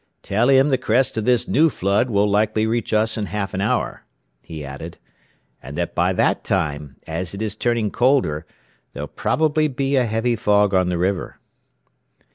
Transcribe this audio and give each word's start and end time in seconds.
"Tell 0.23 0.49
him 0.49 0.69
the 0.69 0.79
crest 0.79 1.15
of 1.17 1.25
this 1.25 1.47
new 1.47 1.69
flood 1.69 2.09
will 2.09 2.27
likely 2.27 2.65
reach 2.65 2.91
us 2.91 3.19
in 3.19 3.27
half 3.27 3.53
an 3.53 3.61
hour," 3.61 4.03
he 4.41 4.65
added; 4.65 4.97
"and 5.61 5.77
that 5.77 5.93
by 5.93 6.11
that 6.11 6.43
time, 6.43 6.95
as 7.05 7.35
it 7.35 7.41
is 7.43 7.55
turning 7.55 7.91
colder, 7.91 8.47
there'll 8.93 9.05
probably 9.07 9.67
be 9.67 9.97
a 9.97 10.05
heavy 10.07 10.35
fog 10.35 10.73
on 10.73 10.89
the 10.89 10.97
river." 10.97 11.39